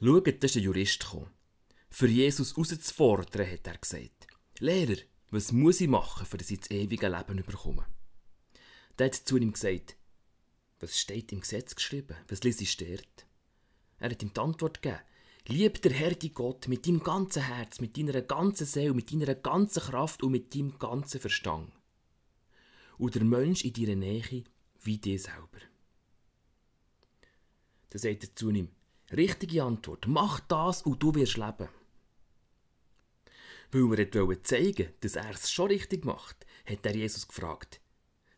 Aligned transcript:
Schaut, 0.00 0.26
da 0.26 0.46
ist 0.46 0.56
ein 0.56 0.62
Jurist 0.62 1.00
gekommen. 1.00 1.30
Für 1.90 2.06
Jesus 2.06 2.52
herauszufordern, 2.52 3.50
hat 3.50 3.66
er 3.66 3.78
gesagt. 3.78 4.28
Lehrer, 4.60 5.00
was 5.30 5.50
muss 5.50 5.80
ich 5.80 5.88
machen, 5.88 6.24
für 6.24 6.36
dass 6.36 6.50
ich 6.50 6.60
das 6.60 6.70
ewige 6.70 7.08
Leben 7.08 7.44
bekomme? 7.44 7.84
Der 8.96 9.06
hat 9.06 9.14
zu 9.14 9.36
ihm 9.36 9.52
gesagt, 9.52 9.96
was 10.78 10.98
steht 10.98 11.32
im 11.32 11.40
Gesetz 11.40 11.74
geschrieben? 11.74 12.16
Was 12.28 12.44
liest 12.44 12.60
ich 12.60 12.76
dort? 12.76 13.26
Er 13.98 14.10
hat 14.10 14.22
ihm 14.22 14.32
die 14.32 14.40
Antwort 14.40 14.82
gegeben. 14.82 15.02
Lieb 15.48 15.82
der 15.82 15.92
Herr, 15.92 16.14
die 16.14 16.32
Gott, 16.32 16.68
mit 16.68 16.86
deinem 16.86 17.02
ganzen 17.02 17.42
Herz, 17.42 17.80
mit 17.80 17.96
deiner 17.96 18.20
ganzen 18.22 18.66
Seele, 18.66 18.94
mit 18.94 19.10
deiner 19.10 19.34
ganzen 19.34 19.80
Kraft 19.80 20.22
und 20.22 20.30
mit 20.30 20.54
deinem 20.54 20.78
ganzen 20.78 21.20
Verstand. 21.20 21.72
Und 22.98 23.14
der 23.14 23.24
Mensch 23.24 23.64
in 23.64 23.72
deiner 23.72 23.96
Nähe 23.96 24.44
wie 24.82 24.98
dir 24.98 25.18
selber. 25.18 25.58
Dann 27.90 27.98
sagt 28.00 28.24
er 28.24 28.36
zu 28.36 28.50
ihm, 28.50 28.68
richtige 29.16 29.62
Antwort, 29.62 30.06
mach 30.06 30.40
das 30.40 30.82
und 30.82 31.02
du 31.02 31.14
wirst 31.14 31.36
leben. 31.36 31.68
Weil 33.70 33.98
er 34.00 34.26
wollte 34.26 34.42
zeigen, 34.42 34.92
dass 35.00 35.16
er 35.16 35.30
es 35.30 35.50
schon 35.50 35.68
richtig 35.68 36.04
macht, 36.04 36.46
hat 36.64 36.84
er 36.86 36.96
Jesus 36.96 37.28
gefragt, 37.28 37.80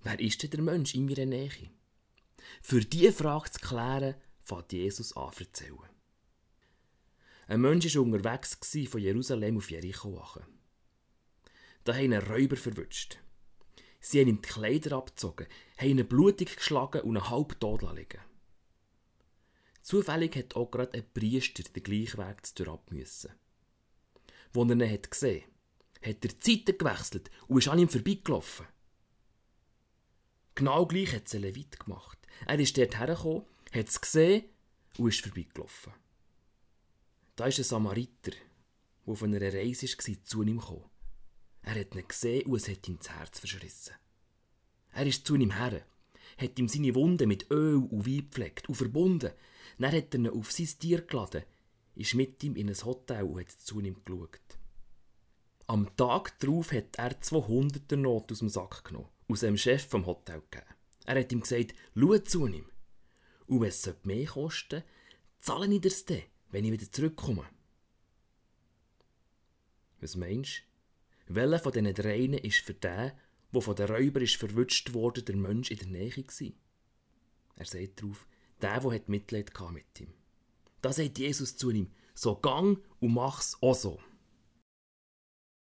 wer 0.03 0.19
ist 0.19 0.43
denn 0.43 0.51
der 0.51 0.63
Mensch 0.63 0.95
in 0.95 1.07
meiner 1.07 1.27
Nähe? 1.27 1.71
Für 2.63 2.81
diese 2.81 3.13
Frage 3.13 3.51
zu 3.51 3.61
klären, 3.61 4.15
fängt 4.43 4.73
Jesus 4.73 5.17
an 5.17 5.33
zu 5.33 5.45
erzählen. 5.45 5.89
Ein 7.47 7.61
Mensch 7.61 7.95
war 7.95 8.03
unterwegs 8.03 8.59
von 8.89 9.01
Jerusalem 9.01 9.57
auf 9.57 9.71
Jericho. 9.71 10.25
Da 11.85 11.95
haben 11.95 12.05
ihn 12.05 12.15
Räuber 12.15 12.57
verwünscht. 12.57 13.19
Sie 14.01 14.21
haben 14.21 14.29
ihm 14.29 14.43
die 14.43 14.49
Kleider 14.49 14.97
abgezogen, 14.97 15.47
haben 15.77 15.99
ihn 15.99 16.07
blutig 16.07 16.57
geschlagen 16.57 17.03
und 17.03 17.17
ihn 17.17 17.31
halb 17.31 17.59
tot 17.61 17.83
liegen 17.95 18.21
Zufällig 19.91 20.37
hat 20.37 20.55
auch 20.55 20.71
gerade 20.71 20.97
ein 20.97 21.13
Priester 21.13 21.65
den 21.65 21.83
gleichen 21.83 22.19
Weg 22.19 22.47
zu 22.47 22.71
ab 22.71 22.93
müssen. 22.93 23.33
Als 24.55 24.71
er 24.71 24.71
ihn 24.71 25.03
gesehen 25.03 25.43
hat, 26.01 26.09
hat 26.11 26.25
er 26.25 26.31
die 26.33 26.57
Seite 26.57 26.75
gewechselt 26.75 27.29
und 27.49 27.59
ist 27.59 27.67
an 27.67 27.81
ihm 27.81 27.89
vorbeigelaufen. 27.89 28.67
Genau 30.55 30.87
gleich 30.87 31.13
hat 31.13 31.27
es 31.27 31.35
ein 31.35 31.41
Levit 31.41 31.81
gemacht. 31.81 32.19
Er 32.47 32.61
ist 32.61 32.79
dort 32.79 33.01
hergekommen, 33.01 33.47
hat 33.73 33.89
es 33.89 34.01
gesehen 34.01 34.45
und 34.97 35.09
ist 35.09 35.23
vorbeigelaufen. 35.23 35.93
Da 37.35 37.47
ist 37.47 37.59
ein 37.59 37.65
Samariter, 37.65 38.31
der 38.31 39.13
auf 39.13 39.25
einer 39.25 39.43
Reise 39.43 39.89
war, 39.89 40.25
zu 40.25 40.43
ihm 40.45 40.61
gekommen. 40.61 40.89
Er 41.63 41.81
hat 41.81 41.97
ihn 41.97 42.07
gesehen 42.07 42.47
und 42.47 42.59
es 42.59 42.69
hat 42.69 42.87
ihm 42.87 42.99
das 42.99 43.11
Herz 43.11 43.41
verschrissen. 43.41 43.95
Er 44.93 45.07
ist 45.09 45.27
zu 45.27 45.35
ihm 45.35 45.51
her, 45.51 45.85
hat 46.39 46.59
ihm 46.59 46.69
seine 46.69 46.95
Wunde 46.95 47.27
mit 47.27 47.51
Öl 47.51 47.77
und 47.77 48.07
Wein 48.07 48.29
gepflegt 48.29 48.69
und 48.69 48.75
verbunden. 48.75 49.31
Dann 49.79 49.93
hat 49.93 50.15
er 50.15 50.21
ihn 50.21 50.29
auf 50.29 50.53
sein 50.53 50.69
Tier 50.79 51.03
geladen, 51.03 51.43
ist 51.95 52.15
mit 52.15 52.43
ihm 52.45 52.57
in 52.57 52.69
ein 52.69 52.85
Hotel 52.85 53.25
und 53.25 53.41
hat 53.41 53.51
zu 53.51 53.81
ihm 53.81 53.97
geschaut. 54.05 54.41
Am 55.67 55.95
Tag 55.97 56.39
darauf 56.41 56.73
hat 56.73 56.97
er 56.97 57.21
200er 57.21 57.97
Not 57.97 58.33
aus 58.33 58.41
dem 58.41 58.49
Sack 58.49 58.85
genommen, 58.85 59.09
aus 59.29 59.41
dem 59.41 59.57
Chef 59.57 59.87
vom 59.87 60.07
Hotel 60.07 60.43
gegeben. 60.51 60.67
Er 61.07 61.21
hat 61.21 61.33
ihm 61.33 61.41
gesagt, 61.41 61.75
schau 61.95 62.19
zu 62.19 62.47
ihm. 62.47 62.67
Und 63.47 63.61
wenn 63.61 63.69
es 63.69 63.95
mehr 64.05 64.27
kosten 64.27 64.83
zahle 65.41 65.75
ich 65.75 65.81
dir's 65.81 66.05
dann, 66.05 66.23
wenn 66.51 66.65
ich 66.65 66.73
wieder 66.73 66.91
zurückkomme. 66.91 67.47
Was 70.01 70.17
meinst 70.17 70.63
du? 71.27 71.35
Welcher 71.35 71.59
von 71.61 71.73
diesen 71.73 71.95
dreien 71.95 72.35
ist 72.35 72.61
für 72.61 72.75
den, 72.75 73.13
der 73.53 73.63
von 73.63 73.77
den 73.77 73.89
Räubern 73.89 74.23
ist 74.23 74.37
verwünscht 74.37 74.93
wurde, 74.93 75.23
der 75.23 75.37
Mensch 75.37 75.71
in 75.71 75.79
der 75.79 75.89
Nähe 75.89 76.17
war? 76.17 76.53
Er 77.57 77.67
sagt 77.67 78.03
darauf, 78.03 78.27
der, 78.61 78.81
der 78.81 79.01
Mitleid 79.07 79.53
mit 79.73 80.01
ihm. 80.01 80.13
Da 80.83 80.93
sagt 80.93 81.19
Jesus 81.19 81.57
zu 81.57 81.71
ihm, 81.71 81.91
so 82.15 82.37
gang 82.37 82.79
und 83.01 83.15
mach's 83.15 83.57
auch 83.61 83.75
so. 83.75 84.01